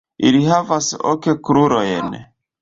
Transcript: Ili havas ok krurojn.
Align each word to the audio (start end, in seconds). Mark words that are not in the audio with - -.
Ili 0.27 0.39
havas 0.51 0.87
ok 1.11 1.29
krurojn. 1.51 2.19